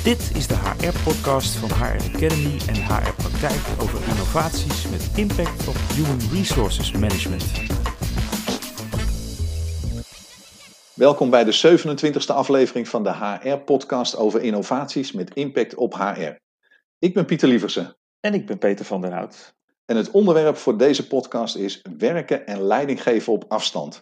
[0.04, 5.76] Dit is de HR-podcast van HR Academy en HR Praktijk over innovaties met impact op
[5.76, 7.44] Human Resources Management.
[10.93, 16.35] Welkom bij de 27e aflevering van de HR-podcast over innovaties met impact op HR.
[16.99, 17.95] Ik ben Pieter Lieversen.
[18.20, 19.54] En ik ben Peter van der Hout.
[19.85, 24.02] En het onderwerp voor deze podcast is werken en leiding geven op afstand.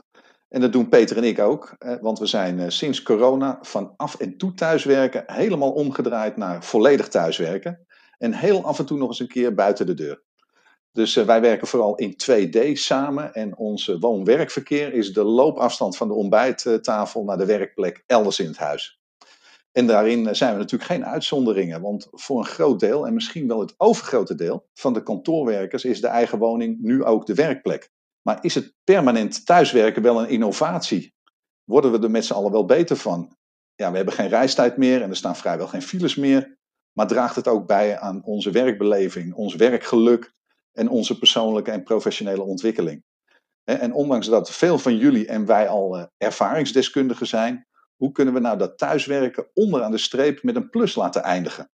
[0.50, 4.16] En dat doen Peter en ik ook, want we zijn eh, sinds corona van af
[4.16, 7.86] en toe thuiswerken helemaal omgedraaid naar volledig thuiswerken.
[8.18, 10.24] En heel af en toe nog eens een keer buiten de deur.
[10.92, 16.08] Dus eh, wij werken vooral in 2D samen en ons woon-werkverkeer is de loopafstand van
[16.08, 19.02] de ontbijttafel naar de werkplek elders in het huis.
[19.72, 23.48] En daarin eh, zijn we natuurlijk geen uitzonderingen, want voor een groot deel, en misschien
[23.48, 27.92] wel het overgrote deel, van de kantoorwerkers is de eigen woning nu ook de werkplek.
[28.28, 31.14] Maar is het permanent thuiswerken wel een innovatie?
[31.64, 33.38] Worden we er met z'n allen wel beter van?
[33.76, 36.58] Ja, we hebben geen reistijd meer en er staan vrijwel geen files meer.
[36.94, 40.34] Maar draagt het ook bij aan onze werkbeleving, ons werkgeluk
[40.72, 43.04] en onze persoonlijke en professionele ontwikkeling?
[43.64, 48.40] En ondanks dat veel van jullie en wij al eh, ervaringsdeskundigen zijn, hoe kunnen we
[48.40, 51.70] nou dat thuiswerken onderaan de streep met een plus laten eindigen?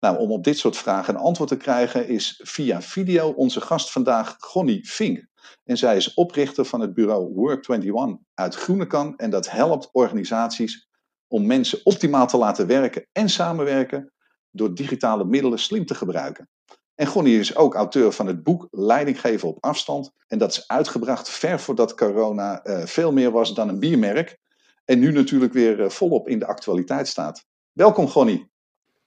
[0.00, 3.92] Nou, om op dit soort vragen een antwoord te krijgen, is via video onze gast
[3.92, 5.34] vandaag Gonnie Fink.
[5.64, 9.16] En zij is oprichter van het bureau Work21 uit Groenekan.
[9.16, 10.88] En dat helpt organisaties
[11.28, 14.12] om mensen optimaal te laten werken en samenwerken
[14.50, 16.48] door digitale middelen slim te gebruiken.
[16.94, 20.10] En Gonnie is ook auteur van het boek Leiding geven op afstand.
[20.28, 24.38] En dat is uitgebracht ver voordat corona uh, veel meer was dan een biermerk.
[24.84, 27.44] En nu natuurlijk weer uh, volop in de actualiteit staat.
[27.72, 28.50] Welkom Gonnie.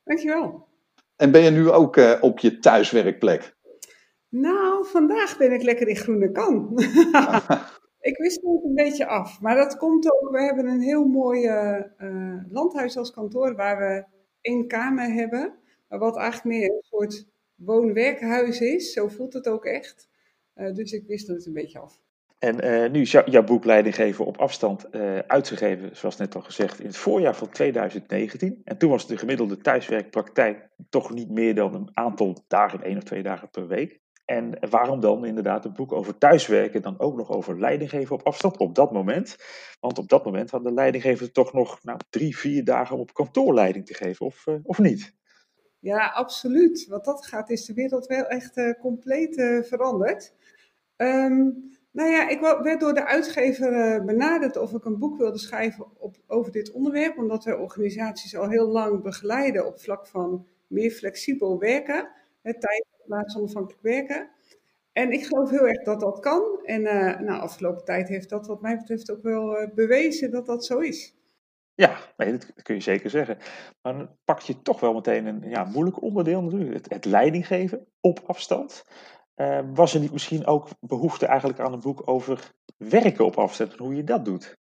[0.04, 0.68] Dankjewel.
[1.16, 3.58] En ben je nu ook uh, op je thuiswerkplek?
[4.30, 6.72] Nou, vandaag ben ik lekker in Groene Kan.
[8.10, 9.42] ik wist het een beetje af.
[9.42, 14.06] Maar dat komt ook, we hebben een heel mooi uh, landhuis als kantoor waar we
[14.42, 15.54] één kamer hebben.
[15.88, 17.26] Wat eigenlijk meer een soort
[17.56, 18.94] woon-werkhuis is.
[18.94, 20.10] Zo voelt het ook echt.
[20.56, 22.00] Uh, dus ik wist het een beetje af.
[22.40, 26.42] En uh, nu is jouw boek Leiding geven op afstand uh, uitgegeven, zoals net al
[26.42, 28.62] gezegd, in het voorjaar van 2019.
[28.64, 33.04] En toen was de gemiddelde thuiswerkpraktijk toch niet meer dan een aantal dagen, één of
[33.04, 34.00] twee dagen per week.
[34.30, 38.26] En waarom dan inderdaad een boek over thuiswerken dan ook nog over leiding geven op
[38.26, 39.36] afstand op dat moment?
[39.80, 43.14] Want op dat moment had de leidinggever toch nog nou, drie, vier dagen om op
[43.14, 45.16] kantoor leiding te geven, of, uh, of niet?
[45.80, 46.86] Ja, absoluut.
[46.88, 50.34] Wat dat gaat is de wereld wel echt uh, compleet uh, veranderd.
[50.98, 55.86] Um, nou ja, ik werd door de uitgever benaderd of ik een boek wilde schrijven
[55.98, 60.92] op, over dit onderwerp, omdat wij organisaties al heel lang begeleiden op vlak van meer
[60.92, 62.10] flexibel werken,
[62.42, 64.30] tijd plaatsonafhankelijk werken.
[64.92, 66.60] En ik geloof heel erg dat dat kan.
[66.64, 70.46] En uh, nou, afgelopen tijd heeft dat wat mij betreft ook wel uh, bewezen dat
[70.46, 71.18] dat zo is.
[71.74, 73.38] Ja, nee, dat kun je zeker zeggen.
[73.82, 76.74] Maar dan pak je toch wel meteen een ja, moeilijk onderdeel natuurlijk.
[76.74, 78.84] Het, het leiding geven op afstand.
[79.36, 83.72] Uh, was er niet misschien ook behoefte eigenlijk aan een boek over werken op afstand
[83.72, 84.58] en hoe je dat doet?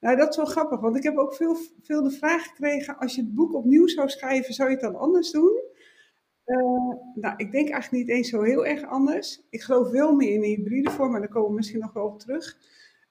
[0.00, 3.14] Nou, dat is wel grappig, want ik heb ook veel, veel de vraag gekregen: als
[3.14, 5.71] je het boek opnieuw zou schrijven, zou je het dan anders doen?
[6.46, 9.46] Uh, nou, ik denk eigenlijk niet eens zo heel erg anders.
[9.50, 12.06] Ik geloof wel meer in een hybride vorm, maar daar komen we misschien nog wel
[12.06, 12.56] op terug.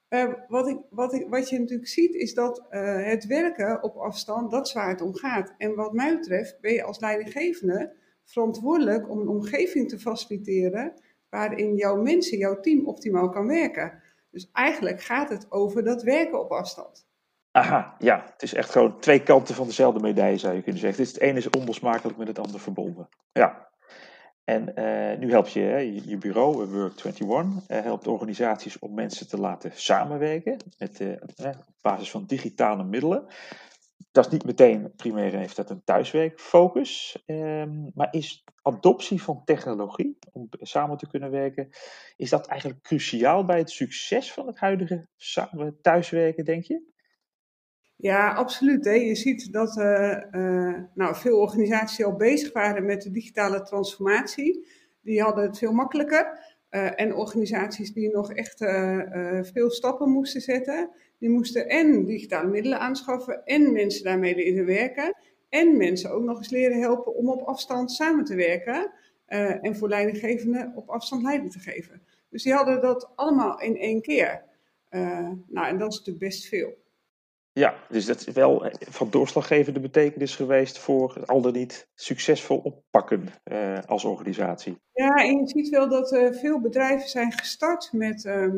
[0.08, 3.96] Uh, wat, ik, wat, ik, wat je natuurlijk ziet is dat uh, het werken op
[3.96, 5.54] afstand, dat is waar het om gaat.
[5.58, 7.92] En wat mij betreft ben je als leidinggevende
[8.24, 10.92] verantwoordelijk om een omgeving te faciliteren
[11.28, 14.02] waarin jouw mensen, jouw team optimaal kan werken.
[14.30, 17.06] Dus eigenlijk gaat het over dat werken op afstand.
[17.52, 18.24] Aha, ja.
[18.32, 21.04] Het is echt gewoon twee kanten van dezelfde medaille, zou je kunnen zeggen.
[21.04, 23.08] Het, ene is onlosmakelijk met het andere verbonden.
[23.32, 23.70] Ja.
[24.44, 29.38] En uh, nu help je hè, je bureau, Work21, uh, helpt organisaties om mensen te
[29.38, 33.26] laten samenwerken met, uh, op basis van digitale middelen.
[34.12, 40.18] Dat is niet meteen, primair heeft dat een thuiswerkfocus, um, maar is adoptie van technologie
[40.32, 41.68] om samen te kunnen werken,
[42.16, 45.08] is dat eigenlijk cruciaal bij het succes van het huidige
[45.80, 46.91] thuiswerken, denk je?
[48.02, 48.84] Ja, absoluut.
[48.84, 48.92] Hè.
[48.92, 54.66] Je ziet dat uh, uh, nou, veel organisaties al bezig waren met de digitale transformatie,
[55.02, 56.38] die hadden het veel makkelijker.
[56.70, 58.58] Uh, en organisaties die nog echt
[59.52, 65.16] veel stappen moesten zetten, die moesten en digitale middelen aanschaffen en mensen daarmee leren werken.
[65.48, 68.92] En mensen ook nog eens leren helpen om op afstand samen te werken.
[69.60, 72.02] En voor leidinggevenden op afstand leiding te geven.
[72.30, 74.42] Dus die hadden dat allemaal in één keer.
[75.46, 76.80] Nou, en dat is natuurlijk best veel.
[77.54, 82.58] Ja, dus dat is wel van doorslaggevende betekenis geweest voor het al dan niet succesvol
[82.58, 84.76] oppakken uh, als organisatie.
[84.92, 88.52] Ja, en je ziet wel dat uh, veel bedrijven zijn gestart met uh,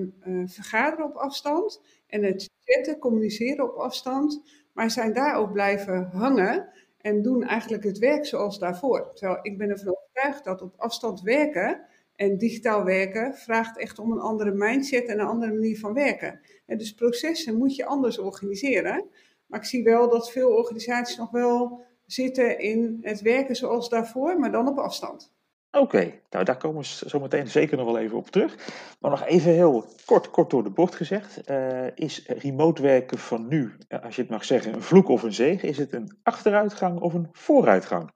[0.46, 4.42] vergaderen op afstand en het chatten, communiceren op afstand,
[4.72, 6.68] maar zijn daar ook blijven hangen
[6.98, 9.14] en doen eigenlijk het werk zoals daarvoor.
[9.14, 11.86] Terwijl ik ben ervan overtuigd dat op afstand werken
[12.16, 16.40] en digitaal werken vraagt echt om een andere mindset en een andere manier van werken.
[16.66, 19.04] En dus processen moet je anders organiseren.
[19.46, 24.38] Maar ik zie wel dat veel organisaties nog wel zitten in het werken zoals daarvoor,
[24.38, 25.32] maar dan op afstand.
[25.70, 28.56] Oké, nou daar komen we zo meteen zeker nog wel even op terug.
[29.00, 31.50] Maar nog even heel kort, kort door de bocht gezegd.
[31.50, 35.32] Uh, is remote werken van nu, als je het mag zeggen, een vloek of een
[35.32, 35.68] zegen?
[35.68, 38.10] Is het een achteruitgang of een vooruitgang?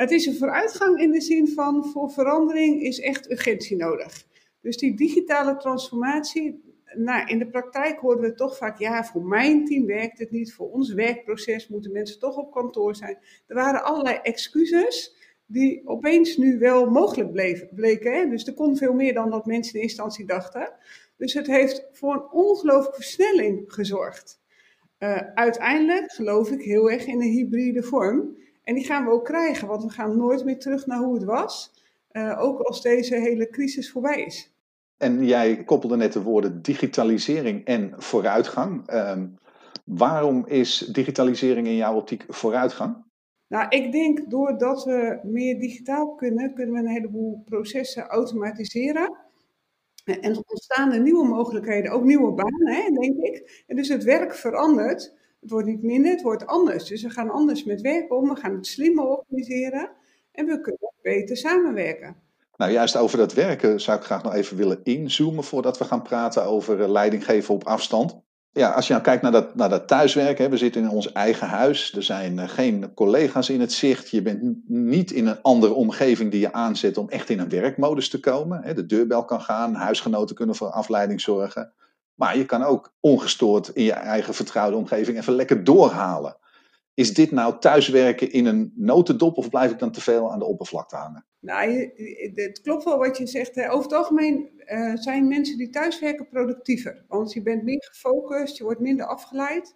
[0.00, 4.26] Het is een vooruitgang in de zin van voor verandering is echt urgentie nodig.
[4.60, 6.62] Dus die digitale transformatie,
[6.94, 10.54] nou, in de praktijk horen we toch vaak, ja, voor mijn team werkt het niet,
[10.54, 13.18] voor ons werkproces moeten mensen toch op kantoor zijn.
[13.46, 15.16] Er waren allerlei excuses
[15.46, 17.32] die opeens nu wel mogelijk
[17.74, 18.12] bleken.
[18.12, 18.28] Hè?
[18.28, 20.72] Dus er kon veel meer dan dat mensen in instantie dachten.
[21.16, 24.40] Dus het heeft voor een ongelooflijke versnelling gezorgd.
[24.98, 28.38] Uh, uiteindelijk geloof ik heel erg in een hybride vorm.
[28.70, 31.24] En die gaan we ook krijgen, want we gaan nooit meer terug naar hoe het
[31.24, 31.72] was.
[32.12, 34.54] Uh, ook als deze hele crisis voorbij is.
[34.96, 38.92] En jij koppelde net de woorden digitalisering en vooruitgang.
[38.92, 39.22] Uh,
[39.84, 43.04] waarom is digitalisering in jouw optiek vooruitgang?
[43.48, 49.16] Nou, ik denk doordat we meer digitaal kunnen, kunnen we een heleboel processen automatiseren.
[50.04, 53.64] En er ontstaan er nieuwe mogelijkheden, ook nieuwe banen, hè, denk ik.
[53.66, 55.18] En dus het werk verandert.
[55.40, 56.84] Het wordt niet minder, het wordt anders.
[56.84, 59.90] Dus we gaan anders met werk om, we gaan het slimmer organiseren
[60.32, 62.16] en we kunnen beter samenwerken.
[62.56, 66.02] Nou, juist over dat werken zou ik graag nog even willen inzoomen voordat we gaan
[66.02, 68.20] praten over eh, leiding geven op afstand.
[68.52, 71.12] Ja, als je nou kijkt naar dat, naar dat thuiswerken, hè, we zitten in ons
[71.12, 75.42] eigen huis, er zijn eh, geen collega's in het zicht, je bent niet in een
[75.42, 78.62] andere omgeving die je aanzet om echt in een werkmodus te komen.
[78.62, 78.74] Hè.
[78.74, 81.72] De deurbel kan gaan, huisgenoten kunnen voor afleiding zorgen.
[82.20, 86.36] Maar je kan ook ongestoord in je eigen vertrouwde omgeving even lekker doorhalen.
[86.94, 90.44] Is dit nou thuiswerken in een notendop of blijf ik dan te veel aan de
[90.44, 91.26] oppervlakte hangen?
[91.38, 91.90] Nou,
[92.34, 93.58] het klopt wel wat je zegt.
[93.58, 97.04] Over het algemeen uh, zijn mensen die thuiswerken productiever.
[97.08, 99.74] Want je bent meer gefocust, je wordt minder afgeleid.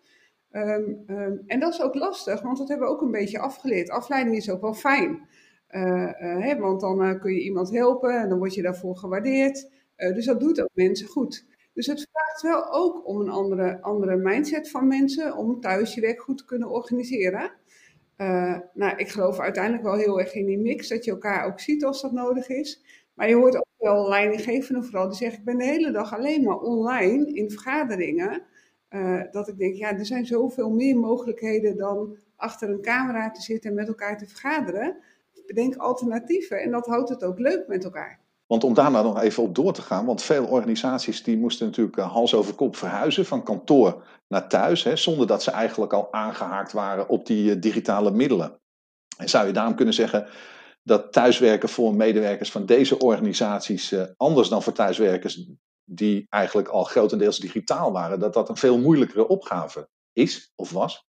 [0.51, 3.91] Um, um, en dat is ook lastig, want dat hebben we ook een beetje afgeleerd.
[3.91, 5.29] Afleiding is ook wel fijn.
[5.71, 9.71] Uh, uh, hè, want dan kun je iemand helpen en dan word je daarvoor gewaardeerd.
[9.97, 11.53] dus dat doet ook mensen goed.
[11.75, 16.01] Dus het vraagt wel ook om een andere, andere mindset van mensen om thuis je
[16.01, 17.53] werk goed te kunnen organiseren.
[18.17, 21.61] Uh, nou, ik geloof uiteindelijk wel heel erg in die mix, dat je elkaar ook
[21.61, 22.83] ziet als dat nodig is.
[23.15, 26.45] Maar je hoort ook wel leidinggevenden vooral die zeggen, ik ben de hele dag alleen
[26.45, 28.43] maar online in vergaderingen.
[28.91, 33.41] Uh, dat ik denk, ja, er zijn zoveel meer mogelijkheden dan achter een camera te
[33.41, 34.97] zitten en met elkaar te vergaderen.
[35.47, 38.24] Bedenk alternatieven en dat houdt het ook leuk met elkaar.
[38.47, 41.67] Want om daar nou nog even op door te gaan, want veel organisaties die moesten
[41.67, 45.93] natuurlijk eh, hals over kop verhuizen van kantoor naar thuis, hè, zonder dat ze eigenlijk
[45.93, 48.61] al aangehaakt waren op die uh, digitale middelen.
[49.17, 50.27] En zou je daarom kunnen zeggen
[50.83, 55.47] dat thuiswerken voor medewerkers van deze organisaties uh, anders dan voor thuiswerkers
[55.85, 61.05] die eigenlijk al grotendeels digitaal waren, dat dat een veel moeilijkere opgave is of was?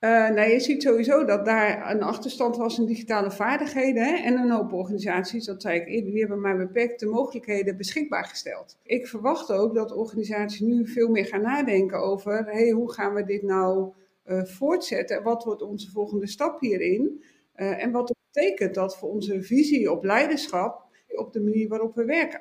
[0.00, 4.02] Uh, nou, je ziet sowieso dat daar een achterstand was in digitale vaardigheden.
[4.04, 4.16] Hè?
[4.16, 8.78] En een hoop organisaties, dat zei ik eerder, die hebben maar beperkte mogelijkheden beschikbaar gesteld.
[8.82, 13.24] Ik verwacht ook dat organisaties nu veel meer gaan nadenken over hey, hoe gaan we
[13.24, 13.92] dit nou
[14.26, 15.22] uh, voortzetten?
[15.22, 17.24] Wat wordt onze volgende stap hierin?
[17.56, 22.04] Uh, en wat betekent dat voor onze visie op leiderschap, op de manier waarop we
[22.04, 22.40] werken?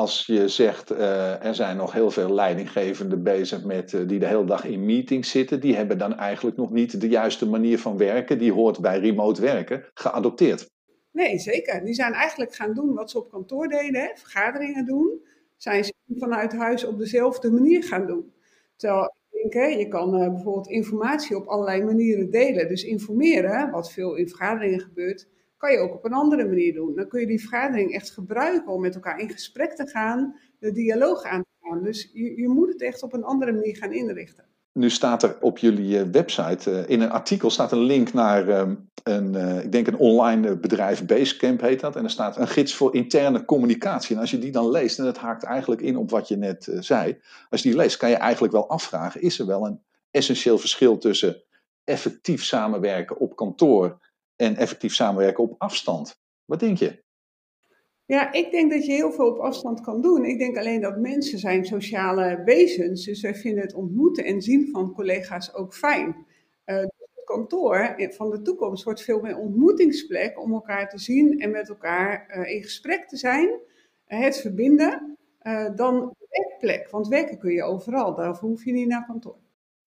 [0.00, 4.26] Als je zegt, uh, er zijn nog heel veel leidinggevenden bezig met, uh, die de
[4.26, 7.96] hele dag in meetings zitten, die hebben dan eigenlijk nog niet de juiste manier van
[7.96, 10.70] werken, die hoort bij remote werken, geadopteerd.
[11.12, 11.84] Nee, zeker.
[11.84, 15.20] Die zijn eigenlijk gaan doen wat ze op kantoor deden, hè, vergaderingen doen,
[15.56, 18.32] zijn ze vanuit huis op dezelfde manier gaan doen.
[18.76, 22.68] Terwijl ik denk, hè, je kan uh, bijvoorbeeld informatie op allerlei manieren delen.
[22.68, 25.28] Dus informeren, wat veel in vergaderingen gebeurt,
[25.60, 26.94] kan je ook op een andere manier doen.
[26.94, 30.72] Dan kun je die vergadering echt gebruiken om met elkaar in gesprek te gaan, de
[30.72, 31.82] dialoog aan te gaan.
[31.82, 34.44] Dus je, je moet het echt op een andere manier gaan inrichten.
[34.72, 38.48] Nu staat er op jullie eh, website, uh, in een artikel staat een link naar
[38.48, 41.96] um, een, uh, ik denk een online bedrijf, Basecamp heet dat.
[41.96, 44.14] En er staat een gids voor interne communicatie.
[44.14, 46.76] En als je die dan leest, en dat haakt eigenlijk in op wat je net
[46.78, 47.20] zei.
[47.50, 50.98] Als je die leest, kan je eigenlijk wel afvragen, is er wel een essentieel verschil
[50.98, 51.42] tussen
[51.84, 53.98] effectief samenwerken op kantoor
[54.40, 56.20] en effectief samenwerken op afstand?
[56.44, 57.02] Wat denk je?
[58.04, 60.24] Ja, ik denk dat je heel veel op afstand kan doen.
[60.24, 63.04] Ik denk alleen dat mensen zijn sociale wezens.
[63.04, 66.26] Dus wij vinden het ontmoeten en zien van collega's ook fijn.
[66.66, 71.50] Uh, het kantoor van de toekomst wordt veel meer ontmoetingsplek om elkaar te zien en
[71.50, 73.48] met elkaar uh, in gesprek te zijn.
[74.08, 75.18] Uh, het verbinden.
[75.74, 76.90] dan werkplek.
[76.90, 78.14] Want werken kun je overal.
[78.14, 79.38] Daarvoor hoef je niet naar kantoor.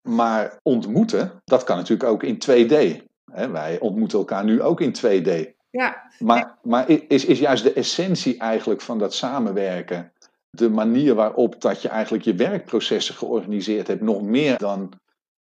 [0.02, 3.04] Maar ontmoeten, dat kan natuurlijk ook in 2D.
[3.52, 5.52] Wij ontmoeten elkaar nu ook in 2D.
[5.70, 6.12] Ja.
[6.20, 10.12] Maar, maar is, is juist de essentie eigenlijk van dat samenwerken
[10.50, 14.92] de manier waarop dat je eigenlijk je werkprocessen georganiseerd hebt, nog meer dan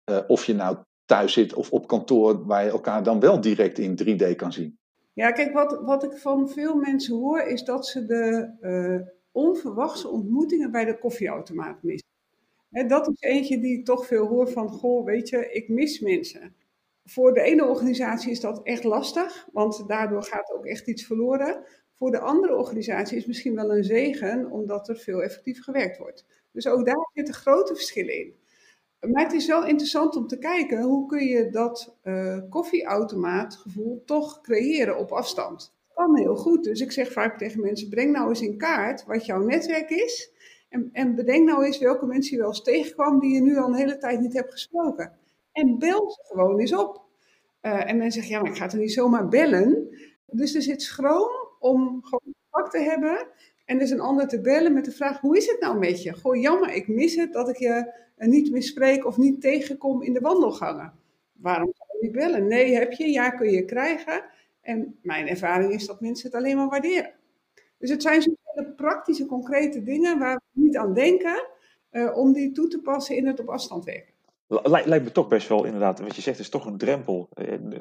[0.06, 3.80] uh, of je nou thuis zit of op kantoor, waar je elkaar dan wel direct
[3.80, 4.78] in 3D kan zien?
[5.14, 10.08] Ja, kijk, wat, wat ik van veel mensen hoor, is dat ze de uh, onverwachte
[10.08, 12.08] ontmoetingen bij de koffieautomaat missen.
[12.88, 16.56] Dat is eentje die ik toch veel hoor van, goh, weet je, ik mis mensen.
[17.10, 21.64] Voor de ene organisatie is dat echt lastig, want daardoor gaat ook echt iets verloren.
[21.98, 26.26] Voor de andere organisatie is misschien wel een zegen, omdat er veel effectief gewerkt wordt.
[26.52, 28.36] Dus ook daar zitten grote verschillen in.
[29.12, 34.42] Maar het is wel interessant om te kijken hoe kun je dat uh, koffieautomaatgevoel toch
[34.42, 35.74] creëren op afstand.
[35.88, 36.64] Dat kan heel goed.
[36.64, 40.32] Dus ik zeg vaak tegen mensen: breng nou eens in kaart wat jouw netwerk is.
[40.70, 43.68] En, en bedenk nou eens welke mensen je wel eens tegenkwam die je nu al
[43.68, 45.18] een hele tijd niet hebt gesproken.
[45.58, 47.02] En bel ze gewoon eens op.
[47.62, 49.98] Uh, en men zegt, ja, maar ik ga er niet zomaar bellen.
[50.26, 53.28] Dus er zit schroom om gewoon contact te hebben.
[53.66, 56.14] En dus een ander te bellen met de vraag, hoe is het nou met je?
[56.14, 60.14] Goh, jammer, ik mis het dat ik je niet meer spreek of niet tegenkom in
[60.14, 60.94] de wandelgangen.
[61.34, 62.48] Waarom zou je niet bellen?
[62.48, 64.24] Nee, heb je, ja, kun je krijgen.
[64.62, 67.14] En mijn ervaring is dat mensen het alleen maar waarderen.
[67.78, 71.48] Dus het zijn zo'n praktische, concrete dingen waar we niet aan denken,
[71.92, 74.16] uh, om die toe te passen in het op afstand werken.
[74.48, 77.30] Lijkt me toch best wel inderdaad, wat je zegt, is toch een drempel.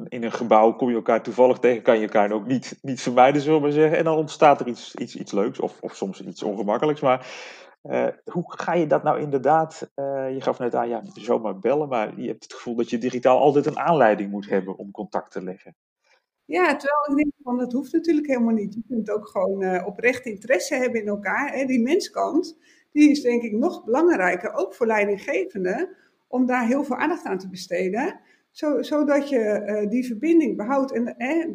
[0.09, 3.43] In een gebouw kom je elkaar toevallig tegen, kan je elkaar ook niet, niet vermijden,
[3.43, 3.99] zullen we maar zeggen.
[3.99, 7.01] En dan ontstaat er iets, iets, iets leuks, of, of soms iets ongemakkelijks.
[7.01, 7.27] Maar
[7.83, 11.89] uh, hoe ga je dat nou inderdaad, uh, je gaf net aan, ja, zomaar bellen,
[11.89, 15.31] maar je hebt het gevoel dat je digitaal altijd een aanleiding moet hebben om contact
[15.31, 15.77] te leggen.
[16.45, 18.75] Ja, terwijl ik denk van, dat hoeft natuurlijk helemaal niet.
[18.75, 21.53] Je kunt ook gewoon oprecht interesse hebben in elkaar.
[21.53, 21.65] Hè.
[21.65, 22.59] Die menskant,
[22.93, 25.97] die is denk ik nog belangrijker, ook voor leidinggevenden
[26.29, 28.21] om daar heel veel aandacht aan te besteden.
[28.51, 30.93] Zo, zodat je uh, die verbinding behoudt.
[30.93, 31.09] En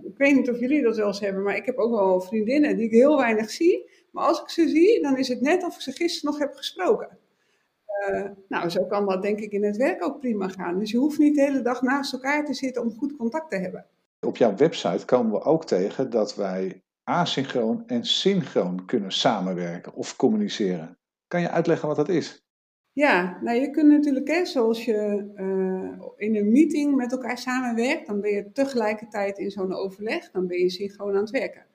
[0.03, 2.75] ik weet niet of jullie dat wel eens hebben, maar ik heb ook wel vriendinnen
[2.75, 3.89] die ik heel weinig zie.
[4.11, 6.53] Maar als ik ze zie, dan is het net of ik ze gisteren nog heb
[6.53, 7.17] gesproken.
[8.09, 10.79] Uh, nou, zo kan dat denk ik in het werk ook prima gaan.
[10.79, 13.57] Dus je hoeft niet de hele dag naast elkaar te zitten om goed contact te
[13.57, 13.85] hebben.
[14.19, 20.15] Op jouw website komen we ook tegen dat wij asynchroon en synchroon kunnen samenwerken of
[20.15, 20.97] communiceren.
[21.27, 22.45] Kan je uitleggen wat dat is?
[22.93, 28.07] Ja, nou je kunt natuurlijk, hè, zoals je uh, in een meeting met elkaar samenwerkt,
[28.07, 31.65] dan ben je tegelijkertijd in zo'n overleg, dan ben je synchroon aan het werken.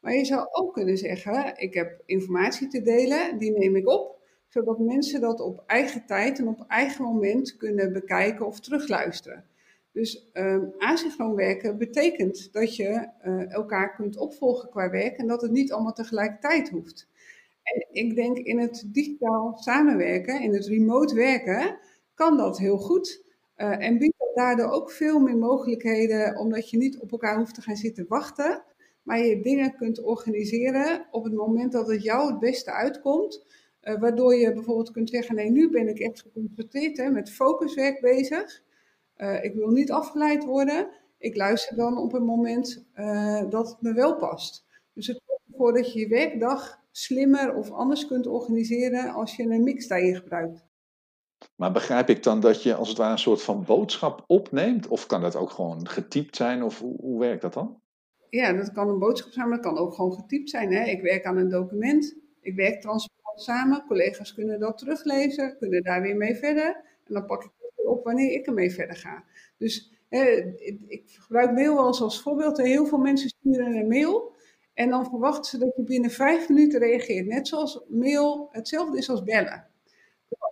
[0.00, 4.18] Maar je zou ook kunnen zeggen, ik heb informatie te delen, die neem ik op,
[4.48, 9.44] zodat mensen dat op eigen tijd en op eigen moment kunnen bekijken of terugluisteren.
[9.92, 15.42] Dus um, asynchroon werken betekent dat je uh, elkaar kunt opvolgen qua werk en dat
[15.42, 17.08] het niet allemaal tegelijkertijd hoeft.
[17.74, 21.78] En ik denk in het digitaal samenwerken, in het remote werken,
[22.14, 23.24] kan dat heel goed.
[23.56, 27.54] Uh, en biedt dat daardoor ook veel meer mogelijkheden, omdat je niet op elkaar hoeft
[27.54, 28.62] te gaan zitten wachten,
[29.02, 33.44] maar je dingen kunt organiseren op het moment dat het jou het beste uitkomt.
[33.82, 38.00] Uh, waardoor je bijvoorbeeld kunt zeggen, nee, nu ben ik echt geconcentreerd hè, met focuswerk
[38.00, 38.62] bezig.
[39.16, 40.88] Uh, ik wil niet afgeleid worden.
[41.18, 42.84] Ik luister dan op een moment
[43.48, 44.64] dat het me wel past.
[44.92, 49.42] Dus het zorgt ervoor dat je je werkdag slimmer of anders kunt organiseren als je
[49.42, 50.64] een mix daarin gebruikt.
[51.56, 54.88] Maar begrijp ik dan dat je als het ware een soort van boodschap opneemt?
[54.88, 56.62] Of kan dat ook gewoon getypt zijn?
[56.62, 57.80] Of hoe, hoe werkt dat dan?
[58.30, 60.72] Ja, dat kan een boodschap zijn, maar dat kan ook gewoon getypt zijn.
[60.72, 60.84] Hè?
[60.84, 66.02] Ik werk aan een document, ik werk transparant samen, collega's kunnen dat teruglezen, kunnen daar
[66.02, 66.66] weer mee verder.
[67.04, 69.24] En dan pak ik het op wanneer ik ermee verder ga.
[69.58, 70.20] Dus hè,
[70.86, 72.56] ik gebruik mail als, als voorbeeld.
[72.56, 74.34] Heel veel mensen sturen een mail
[74.76, 77.26] en dan verwachten ze dat je binnen vijf minuten reageert.
[77.26, 79.66] Net zoals mail hetzelfde is als bellen.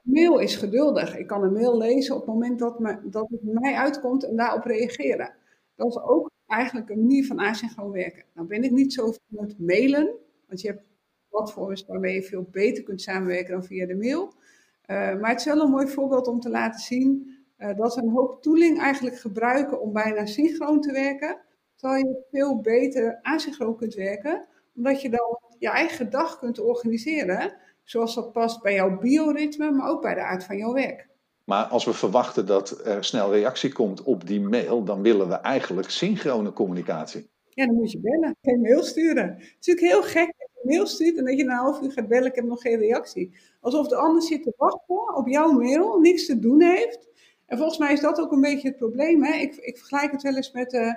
[0.02, 1.16] Mail is geduldig.
[1.16, 4.36] Ik kan een mail lezen op het moment dat, me, dat het mij uitkomt en
[4.36, 5.34] daarop reageren.
[5.74, 8.24] Dat is ook eigenlijk een manier van asynchroon werken.
[8.34, 10.10] Nou ben ik niet zo van het mailen,
[10.46, 10.82] want je hebt
[11.28, 14.24] platforms waarmee je veel beter kunt samenwerken dan via de mail.
[14.26, 18.02] Uh, maar het is wel een mooi voorbeeld om te laten zien uh, dat we
[18.02, 21.38] een hoop tooling eigenlijk gebruiken om bijna synchroon te werken
[21.76, 27.56] terwijl je veel beter asynchroon kunt werken, omdat je dan je eigen dag kunt organiseren,
[27.82, 31.08] zoals dat past bij jouw bioritme, maar ook bij de aard van jouw werk.
[31.44, 35.34] Maar als we verwachten dat er snel reactie komt op die mail, dan willen we
[35.34, 37.32] eigenlijk synchrone communicatie.
[37.48, 38.36] Ja, dan moet je bellen.
[38.42, 39.28] Geen mail sturen.
[39.28, 41.64] Het is natuurlijk heel gek dat je een mail stuurt en dat je na een
[41.64, 43.34] half uur gaat bellen, ik heb nog geen reactie.
[43.60, 47.08] Alsof de ander zit te wachten op jouw mail, niks te doen heeft.
[47.46, 49.24] En volgens mij is dat ook een beetje het probleem.
[49.24, 49.34] Hè?
[49.34, 50.94] Ik, ik vergelijk het wel eens met uh,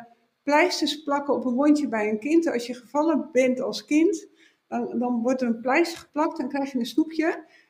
[0.48, 2.52] pleisters plakken op een wondje bij een kind.
[2.52, 4.28] Als je gevallen bent als kind,
[4.68, 7.26] dan, dan wordt er een pleister geplakt, dan krijg je een snoepje.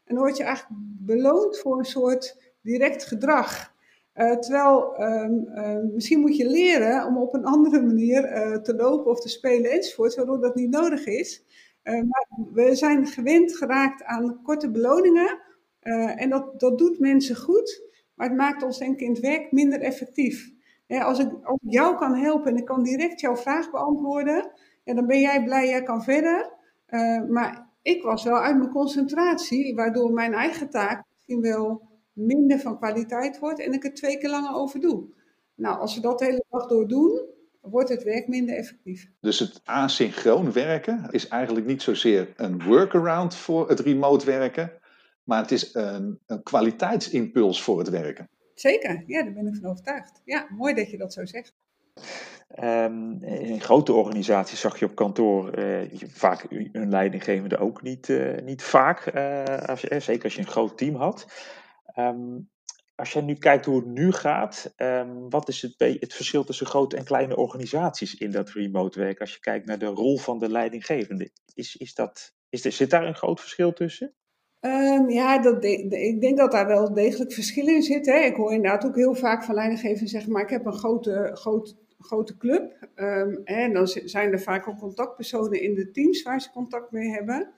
[0.06, 3.76] En dan word je eigenlijk beloond voor een soort direct gedrag.
[4.16, 8.76] Uh, terwijl um, uh, misschien moet je leren om op een andere manier uh, te
[8.76, 11.44] lopen of te spelen enzovoort, waardoor dat niet nodig is.
[11.84, 15.40] maar we zijn gewend geraakt aan korte beloningen
[16.16, 19.52] en dat, dat doet mensen goed, maar het maakt ons denk ik in het werk
[19.52, 20.56] minder effectief.
[20.88, 24.52] Als, ik, als jou kan helpen en ik kan direct jouw vraag beantwoorden,
[24.84, 26.52] ja, dan ben jij blij, jij kan verder.
[27.28, 32.78] maar ik was wel uit mijn concentratie, waardoor mijn eigen taak misschien wel minder van
[32.78, 35.06] kwaliteit wordt en ik er twee keer langer over doe.
[35.56, 37.26] Nou, als we dat de hele dag door doen,
[37.62, 39.12] wordt het werk minder effectief.
[39.20, 44.72] Dus het asynchroon werken is eigenlijk niet zozeer een workaround voor het remote werken,
[45.24, 48.30] maar het is een, een kwaliteitsimpuls voor het werken.
[48.60, 50.22] Zeker, ja, daar ben ik van overtuigd.
[50.26, 51.56] Ja, mooi dat je dat zo zegt.
[52.64, 58.42] Um, in grote organisaties zag je op kantoor uh, vaak een leidinggevende ook niet, uh,
[58.42, 61.28] niet vaak, uh, als je, zeker als je een groot team had.
[61.96, 62.50] Um,
[62.96, 66.66] als je nu kijkt hoe het nu gaat, um, wat is het, het, verschil tussen
[66.66, 69.20] grote en kleine organisaties in dat remote werk?
[69.20, 72.90] Als je kijkt naar de rol van de leidinggevende, is, is dat, is er, zit
[72.90, 74.14] daar een groot verschil tussen?
[74.62, 78.06] Um, ja, dat ik denk dat daar wel degelijk verschil in zit.
[78.06, 78.20] Hè.
[78.20, 81.76] Ik hoor inderdaad ook heel vaak van leidinggevenden zeggen, maar ik heb een grote, grote,
[82.00, 82.88] grote club.
[83.44, 87.54] en dan zijn er vaak ook contactpersonen in de teams waar ze contact mee hebben.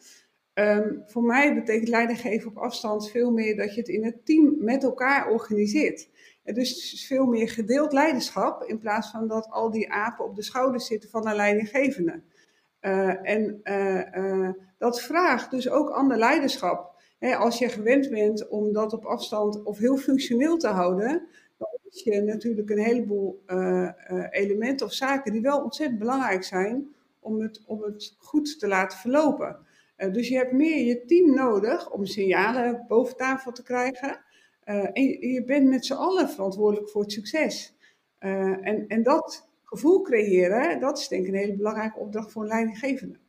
[0.53, 4.55] Um, voor mij betekent leidinggeven op afstand veel meer dat je het in het team
[4.59, 6.09] met elkaar organiseert.
[6.43, 10.85] Dus veel meer gedeeld leiderschap in plaats van dat al die apen op de schouders
[10.85, 12.21] zitten van een leidinggevende.
[12.81, 16.97] Uh, en uh, uh, dat vraagt dus ook ander leiderschap.
[17.19, 21.93] Als je gewend bent om dat op afstand of heel functioneel te houden, dan heb
[21.93, 23.43] je natuurlijk een heleboel
[24.29, 28.97] elementen of zaken die wel ontzettend belangrijk zijn om het, om het goed te laten
[28.97, 29.67] verlopen.
[29.97, 34.21] Uh, dus je hebt meer je team nodig om signalen boven tafel te krijgen.
[34.63, 37.75] En je, bent met z'n allen verantwoordelijk voor het succes.
[38.19, 42.47] En, en dat gevoel creëren, dat is denk ik een hele belangrijke opdracht voor een
[42.47, 43.19] leidinggevende.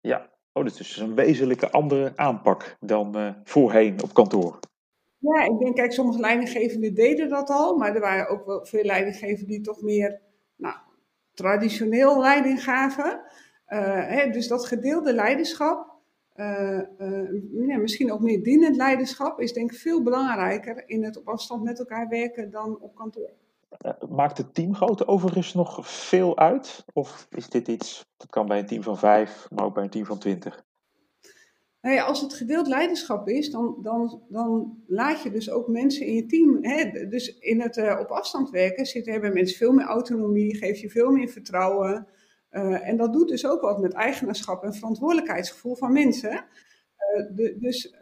[0.00, 4.58] Ja, oh, is dus een wezenlijke andere aanpak dan voorheen op kantoor.
[5.18, 8.84] Ja, ik denk, kijk, sommige leidinggevenden deden dat al, maar er waren ook wel veel
[8.84, 10.20] leidinggevenden die toch meer
[10.56, 10.76] nou,
[11.34, 13.20] traditioneel leiding gaven.
[13.64, 15.92] Hè, dus dat gedeelde leiderschap,
[16.36, 21.62] uh, misschien ook meer dienend leiderschap is denk ik veel belangrijker in het op afstand
[21.62, 23.30] met elkaar werken dan op kantoor.
[23.86, 26.84] Uh, maakt het teamgrootte overigens nog veel uit?
[26.92, 29.90] Of is dit iets, dat kan bij een team van vijf, maar ook bij een
[29.90, 30.64] team van twintig?
[31.80, 36.14] Nou als het gedeeld leiderschap is, dan, dan, dan laat je dus ook mensen in
[36.14, 36.58] je team.
[36.60, 40.90] Hè, dus in het op afstand werken zitten, hebben mensen veel meer autonomie, geef je
[40.90, 42.06] veel meer vertrouwen.
[42.50, 46.44] Uh, en dat doet dus ook wat met eigenaarschap en verantwoordelijkheidsgevoel van mensen.
[47.34, 47.96] De, dus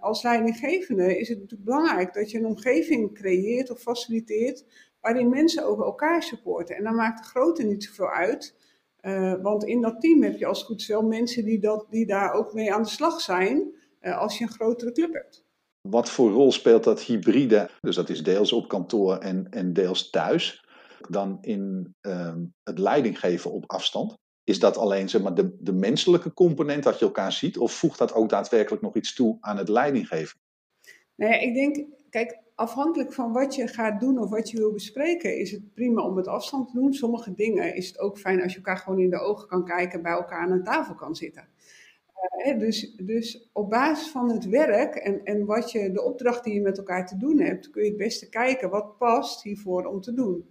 [0.00, 4.64] als leidinggevende is het natuurlijk belangrijk dat je een omgeving creëert of faciliteert
[5.00, 6.76] waarin mensen ook elkaar supporten.
[6.76, 8.54] En dan maakt de grootte niet zoveel uit.
[9.42, 12.52] want in dat team heb je als goed wel mensen die, dat, die daar ook
[12.52, 15.44] mee aan de slag zijn als je een grotere club hebt.
[15.88, 17.70] Wat voor rol speelt dat hybride?
[17.80, 20.64] Dus dat is deels op kantoor en, en deels thuis
[21.08, 24.18] dan in ehm, het leidinggeven op afstand?
[24.44, 27.98] Is dat alleen zeg maar, de, de menselijke component dat je elkaar ziet, of voegt
[27.98, 30.40] dat ook daadwerkelijk nog iets toe aan het leidinggeven?
[31.14, 35.38] Nee, ik denk, kijk, afhankelijk van wat je gaat doen of wat je wil bespreken,
[35.38, 36.92] is het prima om het afstand te doen.
[36.92, 40.02] Sommige dingen is het ook fijn als je elkaar gewoon in de ogen kan kijken,
[40.02, 41.48] bij elkaar aan een tafel kan zitten.
[42.46, 46.54] Uh, dus, dus op basis van het werk en, en wat je, de opdracht die
[46.54, 50.00] je met elkaar te doen hebt, kun je het beste kijken wat past hiervoor om
[50.00, 50.48] te doen.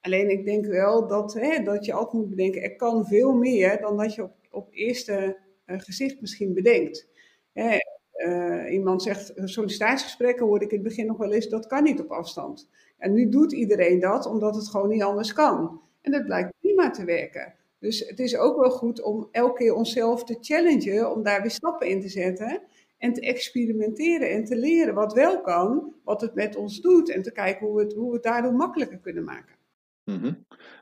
[0.00, 3.80] Alleen ik denk wel dat, hè, dat je altijd moet bedenken, er kan veel meer
[3.80, 7.08] dan dat je op, op eerste uh, gezicht misschien bedenkt.
[7.52, 7.76] Hè,
[8.26, 12.00] uh, iemand zegt, sollicitatiegesprekken hoorde ik in het begin nog wel eens, dat kan niet
[12.00, 12.68] op afstand.
[12.98, 15.80] En nu doet iedereen dat, omdat het gewoon niet anders kan.
[16.00, 17.54] En dat blijkt prima te werken.
[17.78, 21.50] Dus het is ook wel goed om elke keer onszelf te challengen, om daar weer
[21.50, 22.62] stappen in te zetten.
[22.98, 27.10] En te experimenteren en te leren wat wel kan, wat het met ons doet.
[27.10, 29.56] En te kijken hoe we het, hoe we daardoor makkelijker kunnen maken.
[30.04, 30.32] Mhm.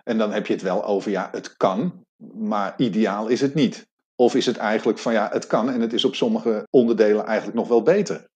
[0.05, 3.89] En dan heb je het wel over, ja, het kan, maar ideaal is het niet.
[4.21, 7.59] Of is het eigenlijk van, ja, het kan en het is op sommige onderdelen eigenlijk
[7.59, 8.29] nog wel beter?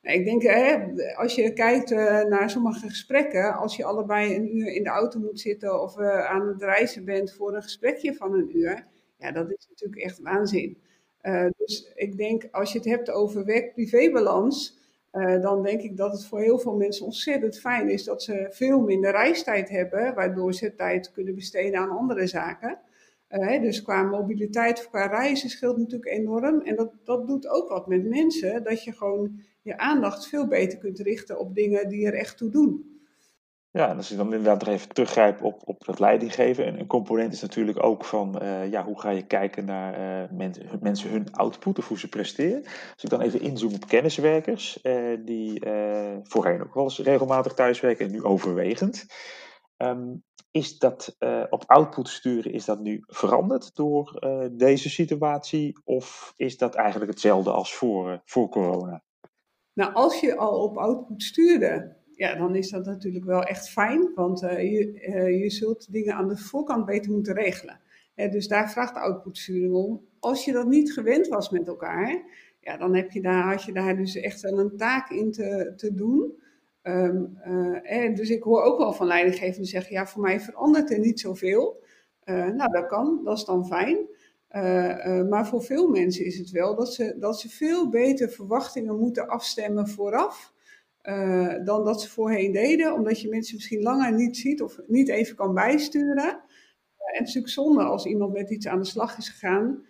[0.00, 4.72] Ik denk, hè, als je kijkt uh, naar sommige gesprekken, als je allebei een uur
[4.72, 8.34] in de auto moet zitten of uh, aan het reizen bent voor een gesprekje van
[8.34, 8.86] een uur,
[9.18, 10.78] ja, dat is natuurlijk echt waanzin.
[11.22, 14.78] Uh, dus ik denk, als je het hebt over werk-privébalans,
[15.40, 18.80] dan denk ik dat het voor heel veel mensen ontzettend fijn is dat ze veel
[18.80, 22.78] minder reistijd hebben, waardoor ze tijd kunnen besteden aan andere zaken.
[23.28, 26.60] Uh, dus qua mobiliteit, qua reizen scheelt natuurlijk enorm.
[26.60, 30.78] En dat, dat doet ook wat met mensen, dat je gewoon je aandacht veel beter
[30.78, 32.94] kunt richten op dingen die er echt toe doen.
[33.70, 36.66] Ja, en als ik dan inderdaad nog even teruggrijp op, op dat leidinggeven.
[36.66, 40.52] En een component is natuurlijk ook van uh, ja, hoe ga je kijken naar men,
[40.80, 42.62] mensen hun output of hoe ze presteren.
[42.64, 45.62] Als ik dan even inzoom op kenniswerkers, uh, die
[46.22, 49.06] voorheen ook wel eens regelmatig thuiswerken en nu overwegend.
[49.76, 51.16] Um, is dat
[51.50, 54.20] op output sturen, is dat nu veranderd door
[54.52, 55.78] deze situatie?
[55.84, 59.02] Of is dat eigenlijk hetzelfde als voor, voor corona?
[59.72, 64.12] Nou, als je al op output stuurde, ja, dan is dat natuurlijk wel echt fijn,
[64.14, 67.80] want je, je zult dingen aan de voorkant beter moeten regelen.
[68.14, 70.06] Dus daar vraagt de outputsturing om.
[70.18, 72.24] Als je dat niet gewend was met elkaar,
[72.60, 75.72] ja, dan heb je daar, had je daar dus echt wel een taak in te,
[75.76, 76.44] te doen.
[76.88, 77.36] Um,
[77.82, 81.20] en dus ik hoor ook wel van leidinggevenden zeggen, ja, voor mij verandert er niet
[81.20, 81.82] zoveel.
[82.24, 84.08] nou, dat kan, dat is dan fijn.
[84.56, 88.28] Uh, uh, maar voor veel mensen is het wel dat ze, dat ze veel beter
[88.28, 90.52] verwachtingen moeten afstemmen vooraf.
[91.02, 95.08] Uh, dan dat ze voorheen deden, omdat je mensen misschien langer niet ziet of niet
[95.08, 96.24] even kan bijsturen.
[96.24, 96.42] en
[96.98, 99.84] het is natuurlijk zonde als iemand met iets aan de slag is gegaan,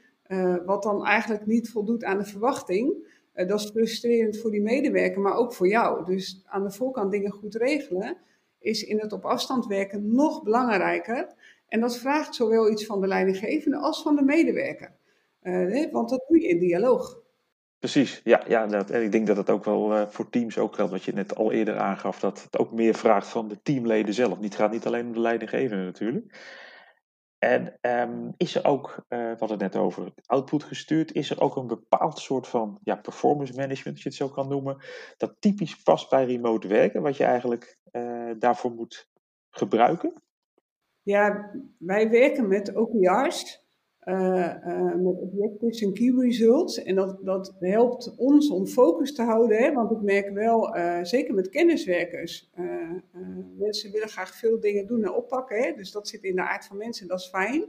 [0.67, 3.15] wat dan eigenlijk niet voldoet aan de verwachting.
[3.37, 6.05] Dat is frustrerend voor die medewerker, maar ook voor jou.
[6.05, 8.16] Dus aan de voorkant dingen goed regelen
[8.59, 11.35] is in het op afstand werken nog belangrijker.
[11.68, 14.94] En dat vraagt zowel iets van de leidinggevende als van de medewerker.
[15.42, 17.25] Uh, want dat doe je in dialoog.
[17.79, 20.92] Precies, ja, ja en ik denk dat het ook wel uh, voor teams ook geldt,
[20.92, 24.38] wat je net al eerder aangaf, dat het ook meer vraagt van de teamleden zelf.
[24.40, 26.38] Het gaat niet alleen om de leidinggevende natuurlijk.
[27.38, 31.40] En um, is er ook, uh, we hadden het net over output gestuurd, is er
[31.40, 34.77] ook een bepaald soort van ja, performance management, als je het zo kan noemen,
[35.16, 37.79] dat typisch past bij remote werken, wat je eigenlijk
[38.38, 39.09] daarvoor moet
[39.51, 40.12] gebruiken?
[41.03, 43.65] Ja, wij werken met OKR's,
[44.97, 46.83] met Objectives en Key Results.
[46.83, 49.59] En dat, dat helpt ons om focus te houden.
[49.59, 49.73] Hè?
[49.73, 52.51] Want ik merk wel, uh, zeker met kenniswerkers,
[53.59, 55.62] mensen willen graag veel dingen doen en oppakken.
[55.62, 55.73] Hè?
[55.73, 57.64] Dus dat zit in de aard van mensen, dat is fijn.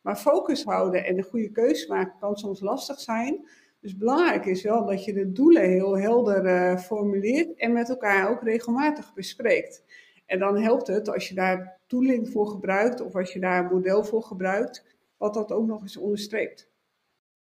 [0.00, 3.48] Maar focus houden en de goede keuze maken kan soms lastig zijn.
[3.80, 8.42] Dus belangrijk is wel dat je de doelen heel helder formuleert en met elkaar ook
[8.42, 9.84] regelmatig bespreekt.
[10.26, 13.74] En dan helpt het als je daar tooling voor gebruikt of als je daar een
[13.74, 14.91] model voor gebruikt,
[15.22, 16.70] wat dat ook nog eens onderstreept.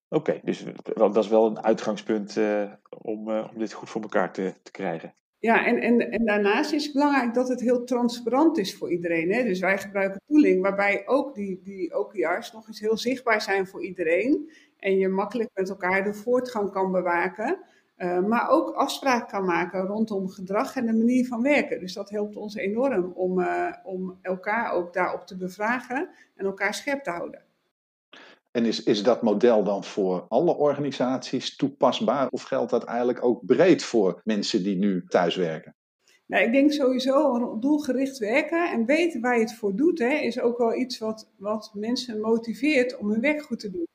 [0.08, 4.32] Oké, dus dat is wel een uitgangspunt uh, om, uh, om dit goed voor elkaar
[4.32, 5.14] te, te krijgen.
[5.38, 9.32] Ja, en, en, en daarnaast is het belangrijk dat het heel transparant is voor iedereen.
[9.32, 9.42] Hè?
[9.42, 13.84] Dus wij gebruiken tooling waarbij ook die, die OKR's nog eens heel zichtbaar zijn voor
[13.84, 14.50] iedereen.
[14.78, 17.58] En je makkelijk met elkaar de voortgang kan bewaken.
[17.96, 21.80] Uh, maar ook afspraken kan maken rondom gedrag en de manier van werken.
[21.80, 23.46] Dus dat helpt ons enorm om,
[23.84, 27.44] om elkaar ook daarop te bevragen en elkaar scherp te houden.
[28.54, 33.44] En is, is dat model dan voor alle organisaties toepasbaar of geldt dat eigenlijk ook
[33.44, 35.74] breed voor mensen die nu thuiswerken?
[36.26, 40.40] Nou, ik denk sowieso doelgericht werken en weten waar je het voor doet, hè, is
[40.40, 43.86] ook wel iets wat, wat mensen motiveert om hun werk goed te doen.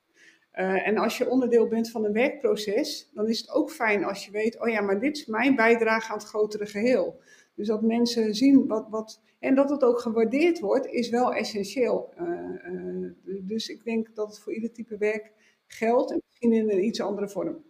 [0.54, 4.24] Uh, en als je onderdeel bent van een werkproces, dan is het ook fijn als
[4.24, 7.20] je weet, oh ja, maar dit is mijn bijdrage aan het grotere geheel.
[7.54, 12.12] Dus dat mensen zien wat, wat en dat het ook gewaardeerd wordt, is wel essentieel.
[12.18, 12.28] Uh,
[12.72, 15.32] uh, dus ik denk dat het voor ieder type werk
[15.66, 17.64] geldt en misschien in een iets andere vorm.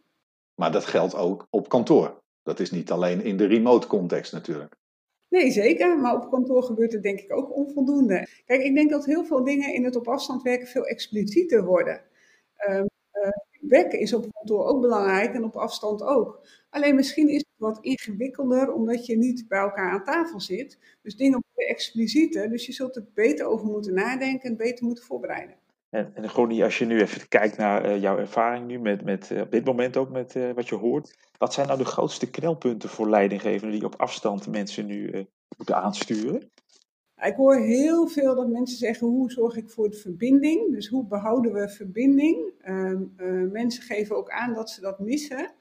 [0.54, 2.18] Maar dat geldt ook op kantoor.
[2.42, 4.76] Dat is niet alleen in de remote context natuurlijk.
[5.28, 5.98] Nee, zeker.
[5.98, 8.28] Maar op kantoor gebeurt het denk ik ook onvoldoende.
[8.44, 12.02] Kijk, ik denk dat heel veel dingen in het op afstand werken veel explicieter worden.
[12.68, 12.82] Uh,
[13.50, 16.46] feedback is op kantoor ook belangrijk en op afstand ook.
[16.70, 20.78] Alleen misschien is het wat ingewikkelder omdat je niet bij elkaar aan tafel zit.
[21.02, 22.48] Dus dingen worden explicieter.
[22.48, 25.56] Dus je zult er beter over moeten nadenken en beter moeten voorbereiden.
[25.90, 29.40] En, en als je nu even kijkt naar uh, jouw ervaring nu, met, met, uh,
[29.40, 31.16] op dit moment ook met uh, wat je hoort.
[31.38, 36.50] Wat zijn nou de grootste knelpunten voor leidinggevenden die op afstand mensen nu moeten aansturen?
[37.22, 40.72] Ik hoor heel veel dat mensen zeggen: hoe zorg ik voor de verbinding?
[40.72, 42.52] Dus hoe behouden we verbinding?
[42.64, 45.52] Uh, uh, mensen geven ook aan dat ze dat missen.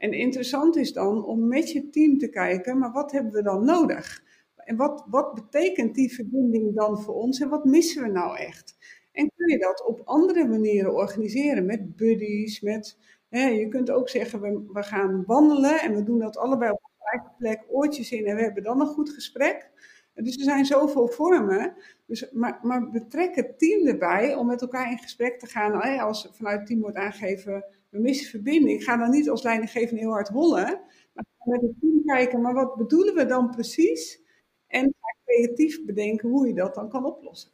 [0.00, 3.64] En interessant is dan om met je team te kijken: maar wat hebben we dan
[3.64, 4.22] nodig?
[4.56, 8.76] En wat, wat betekent die verbinding dan voor ons en wat missen we nou echt?
[9.12, 12.98] En kun je dat op andere manieren organiseren met buddies, met
[13.30, 17.18] je kunt ook zeggen, we, we gaan wandelen en we doen dat allebei op een
[17.18, 19.70] eigen plek, oortjes in en we hebben dan een goed gesprek.
[20.14, 21.74] Dus er zijn zoveel vormen.
[22.06, 26.00] Dus, maar, maar betrek het team erbij om met elkaar in gesprek te gaan.
[26.00, 28.84] Als vanuit het team wordt aangegeven, we missen verbinding.
[28.84, 30.80] Ga dan niet als leidinggevende heel hard hollen.
[31.12, 34.22] Maar met het team kijken, maar wat bedoelen we dan precies?
[34.66, 37.50] En creatief bedenken hoe je dat dan kan oplossen.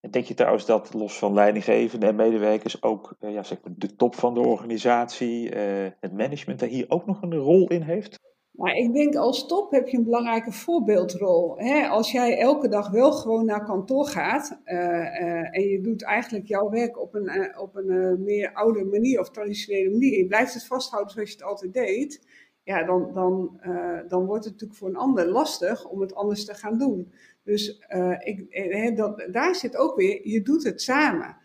[0.00, 3.72] En denk je trouwens dat los van leidinggevenden en medewerkers ook eh, ja, zeg maar
[3.76, 7.82] de top van de organisatie, eh, het management, daar hier ook nog een rol in
[7.82, 8.20] heeft?
[8.54, 11.58] Maar ik denk als top heb je een belangrijke voorbeeldrol.
[11.58, 11.86] Hè?
[11.88, 16.70] Als jij elke dag wel gewoon naar kantoor gaat uh, en je doet eigenlijk jouw
[16.70, 21.12] werk op een, op een meer oude manier of traditionele manier, je blijft het vasthouden
[21.12, 22.26] zoals je het altijd deed,
[22.62, 23.60] ja, dan, dan,
[24.08, 27.12] dan wordt het natuurlijk voor een ander lastig om het anders te gaan doen.
[27.42, 27.84] Dus
[28.18, 31.36] ik, dat, daar zit ook weer, je doet het samen.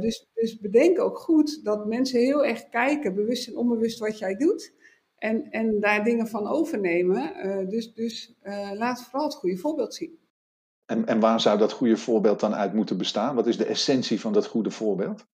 [0.00, 4.34] dus, dus bedenk ook goed dat mensen heel erg kijken, bewust en onbewust, wat jij
[4.34, 4.72] doet.
[5.24, 7.46] En, en daar dingen van overnemen.
[7.46, 10.18] Uh, dus dus uh, laat vooral het goede voorbeeld zien.
[10.86, 13.34] En, en waar zou dat goede voorbeeld dan uit moeten bestaan?
[13.34, 15.26] Wat is de essentie van dat goede voorbeeld?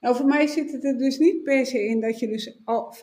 [0.00, 2.94] Nou, voor mij zit het er dus niet per se in dat je dus al.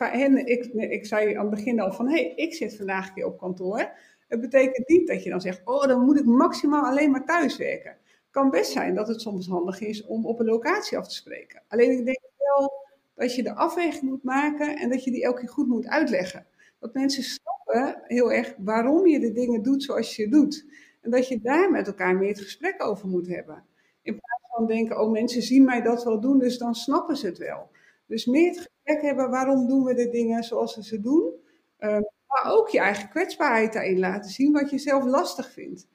[0.44, 3.26] Ik, ik zei aan het begin al van: hé, hey, ik zit vandaag een keer
[3.26, 3.92] op kantoor.
[4.28, 7.56] Het betekent niet dat je dan zegt: oh, dan moet ik maximaal alleen maar thuis
[7.56, 7.90] werken.
[7.90, 11.14] Het kan best zijn dat het soms handig is om op een locatie af te
[11.14, 11.62] spreken.
[11.68, 12.72] Alleen ik denk wel
[13.20, 16.46] dat je de afweging moet maken en dat je die elke keer goed moet uitleggen.
[16.78, 20.66] Dat mensen snappen heel erg waarom je de dingen doet zoals je doet.
[21.00, 23.64] En dat je daar met elkaar meer het gesprek over moet hebben.
[24.02, 27.26] In plaats van denken, oh mensen zien mij dat wel doen, dus dan snappen ze
[27.26, 27.70] het wel.
[28.06, 31.32] Dus meer het gesprek hebben, waarom doen we de dingen zoals we ze doen.
[31.78, 35.88] Ehm, maar ook je eigen kwetsbaarheid daarin laten zien, wat je zelf lastig vindt.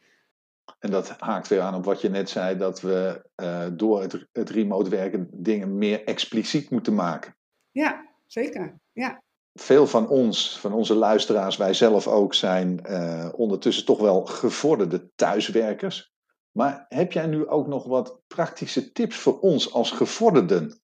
[0.80, 4.28] En dat haakt weer aan op wat je net zei, dat we uh, door het,
[4.32, 7.36] het, remote werken dingen meer expliciet moeten maken.
[7.72, 8.80] Ja, zeker.
[8.92, 9.24] Ja.
[9.54, 15.10] Veel van ons, van onze luisteraars, wij zelf ook, zijn uh, ondertussen toch wel gevorderde
[15.16, 16.14] thuiswerkers.
[16.52, 20.82] Maar heb jij nu ook nog wat praktische tips voor ons als gevorderden?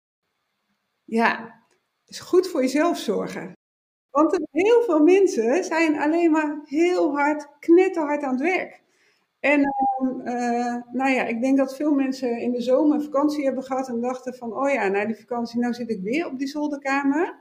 [1.03, 1.63] Ja,
[2.05, 3.51] is goed voor jezelf zorgen.
[4.09, 8.85] Want heel veel mensen zijn alleen maar heel hard, knetterhard aan het werk.
[9.47, 13.63] En ehm, eh, nou ja, ik denk dat veel mensen in de zomer vakantie hebben
[13.63, 16.47] gehad en dachten van, oh ja, na die vakantie, nou zit ik weer op die
[16.47, 17.39] zolderkamer.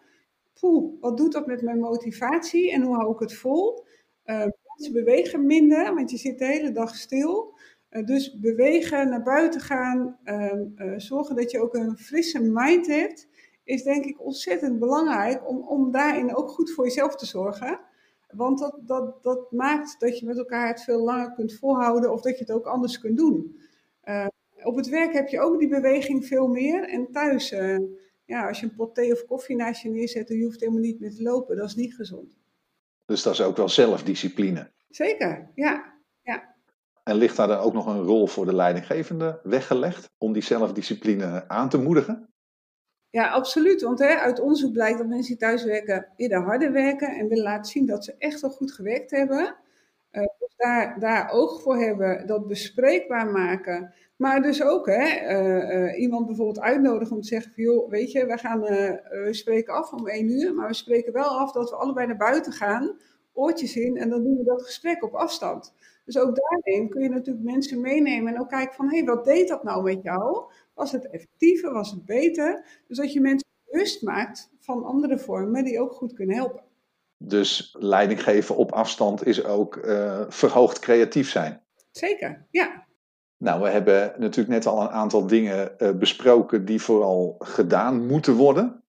[0.61, 3.85] Poeh, wat doet dat met mijn motivatie en hoe hou ik het vol?
[4.25, 7.55] Uh, mensen bewegen minder, want je zit de hele dag stil.
[7.91, 13.29] Uh, dus bewegen, naar buiten gaan, ehm, zorgen dat je ook een frisse mind hebt,
[13.65, 17.81] is denk ik ontzettend belangrijk om, om daarin ook goed voor jezelf te zorgen.
[18.37, 22.21] Want dat, dat, dat maakt dat je met elkaar het veel langer kunt volhouden of
[22.21, 23.61] dat je het ook anders kunt doen.
[24.05, 24.27] Uh,
[24.63, 26.89] op het werk heb je ook die beweging veel meer.
[26.89, 27.79] En thuis, uh,
[28.25, 30.81] ja, als je een pot thee of koffie naast je neerzet en je hoeft helemaal
[30.81, 32.39] niet meer te lopen, dat is niet gezond.
[33.05, 34.71] Dus dat is ook wel zelfdiscipline.
[34.89, 35.95] Zeker, ja.
[36.23, 36.55] ja.
[37.03, 41.49] En ligt daar dan ook nog een rol voor de leidinggevende weggelegd om die zelfdiscipline
[41.49, 42.29] aan te moedigen?
[43.17, 43.83] Ja, absoluut.
[43.83, 47.73] Want hè, uit onderzoek blijkt dat mensen die thuiswerken eerder harder werken en willen laten
[47.73, 49.57] zien dat ze echt wel goed gewerkt hebben.
[50.13, 53.95] Uh, dus daar, daar oog voor hebben, dat bespreekbaar maken.
[54.17, 58.13] Maar dus ook hè, uh, uh, iemand bijvoorbeeld uitnodigen om te zeggen van joh, weet
[58.13, 58.65] je, we, gaan,
[59.35, 62.53] spreken af om één uur, maar we spreken wel af dat we allebei naar buiten
[62.53, 62.97] gaan,
[63.33, 65.75] oortjes in en dan doen we dat gesprek op afstand.
[66.05, 69.25] Dus ook daarin kun je natuurlijk mensen meenemen en ook kijken van hé, hey, wat
[69.25, 70.45] deed dat nou met jou?
[70.77, 71.73] Was het effectiever?
[71.73, 72.65] Was het beter?
[72.89, 76.63] Dus dat je mensen bewust maakt van andere vormen die ook goed kunnen helpen.
[77.19, 81.63] Dus leiding geven op afstand is ook uh, verhoogd creatief zijn.
[81.91, 82.87] Zeker, ja.
[83.37, 88.35] Nou, we hebben natuurlijk net al een aantal dingen uh, besproken die vooral gedaan moeten
[88.35, 88.83] worden.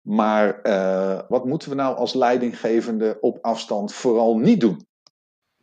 [0.00, 4.86] Maar uh, wat moeten we nou als leidinggevende op afstand vooral niet doen?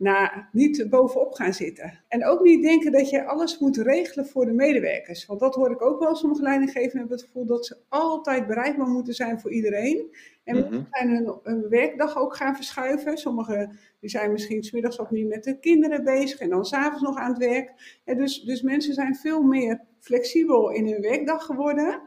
[0.02, 2.00] Nou, niet bovenop gaan zitten.
[2.08, 5.26] En ook niet denken dat je alles moet regelen voor de medewerkers.
[5.26, 6.16] Want dat hoor ik ook wel.
[6.16, 10.16] Sommige leidinggevenden hebben het gevoel dat ze altijd bereikbaar moeten zijn voor iedereen.
[10.44, 10.86] En mm -hmm.
[10.90, 13.18] zijn hun, hun, werkdag ook gaan verschuiven.
[13.18, 17.16] Sommigen die zijn misschien smiddags wat meer met de kinderen bezig en dan s'avonds nog
[17.16, 18.00] aan het werk.
[18.04, 22.00] En dus, dus mensen zijn veel meer flexibel in hun werkdag geworden.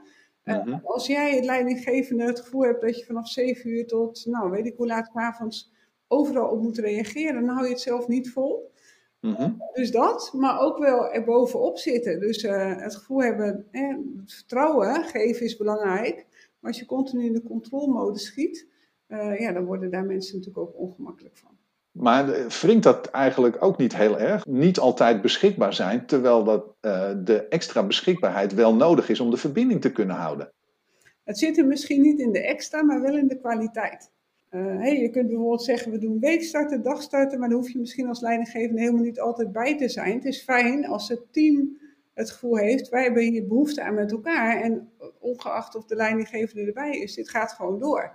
[0.43, 0.67] -hmm.
[0.67, 4.51] uh, als jij het leidinggevende het gevoel hebt dat je vanaf 7 uur tot, nou
[4.51, 5.73] weet ik hoe laat avonds
[6.15, 8.73] overal op moet reageren, dan hou je het zelf niet vol.
[9.19, 9.61] Mm -hmm.
[9.73, 12.19] Dus dat, maar ook wel er bovenop zitten.
[12.19, 16.25] Dus uh, het gevoel hebben, eh, het vertrouwen geven is belangrijk.
[16.59, 18.67] Maar als je continu in de controlmode schiet,
[19.07, 21.51] uh, ja, dan worden daar mensen natuurlijk ook ongemakkelijk van.
[21.91, 24.45] Maar wringt dat eigenlijk ook niet heel erg?
[24.45, 29.37] Niet altijd beschikbaar zijn, terwijl dat, uh, de extra beschikbaarheid wel nodig is om de
[29.37, 30.51] verbinding te kunnen houden.
[31.23, 34.11] Het zit er misschien niet in de extra, maar wel in de kwaliteit.
[34.57, 38.21] Hey, je kunt bijvoorbeeld zeggen, we doen weekstarten, dagstarten, maar dan hoef je misschien als
[38.21, 40.13] leidinggevende helemaal niet altijd bij te zijn.
[40.13, 41.77] Het is fijn als het team
[42.13, 44.61] het gevoel heeft, wij hebben hier behoefte aan met elkaar.
[44.61, 44.89] En
[45.19, 48.13] ongeacht of de leidinggevende erbij is, dit gaat gewoon door.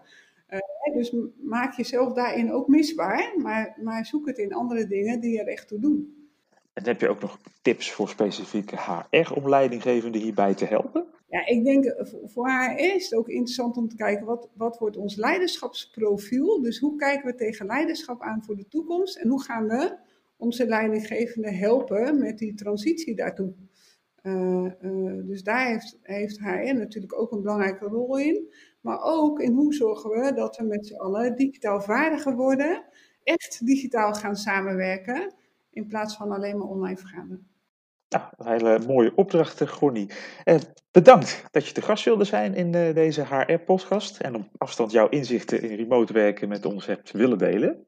[0.51, 5.41] Uh, dus maak jezelf daarin ook misbaar, maar, maar zoek het in andere dingen die
[5.41, 6.20] er echt toe doen.
[6.83, 11.07] Heb je ook nog tips voor specifieke HR om leidinggevenden hierbij te helpen?
[11.29, 14.79] Ja, ik denk eh, voor HR is het ook interessant om te kijken wat, wat
[14.79, 16.61] wordt ons leiderschapsprofiel.
[16.61, 19.99] Dus hoe kijken we tegen leiderschap aan voor de toekomst en hoe gaan we
[20.37, 23.55] onze leidinggevenden helpen met die transitie daartoe.
[24.23, 28.53] Uh, uh, dus daar heeft, heeft HR natuurlijk ook een belangrijke rol in.
[28.81, 32.85] Maar ook in hoe zorgen we dat we met z'n allen digitaal vaardiger worden,
[33.23, 35.35] echt digitaal gaan samenwerken,
[35.71, 37.51] in plaats van alleen maar online vergaderen.
[38.11, 40.11] Nou, een hele mooie opdracht, Gornie.
[40.45, 40.59] Eh,
[40.91, 45.09] bedankt dat je te gast wilde zijn in uh, deze HR-podcast en op afstand jouw
[45.09, 47.87] inzichten in remote werken met ons hebt willen delen.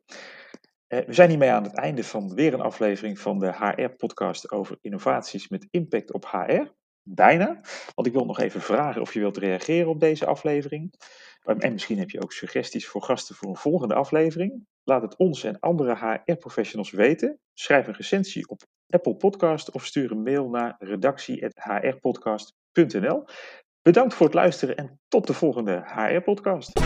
[0.88, 4.79] Uh, we zijn hiermee aan het einde van weer een aflevering van de HR-podcast over
[4.81, 6.71] innovaties met impact op HR.
[7.03, 7.61] Bijna,
[7.95, 10.95] want ik wil nog even vragen of je wilt reageren op deze aflevering.
[11.42, 14.66] En misschien heb je ook suggesties voor gasten voor een volgende aflevering.
[14.85, 17.40] Laat het ons en andere HR-professionals weten.
[17.55, 23.25] Schrijf een recensie op Apple Podcast of stuur een mail naar redactie.hrpodcast.nl.
[23.83, 26.81] Bedankt voor het luisteren en tot de volgende HR-podcast.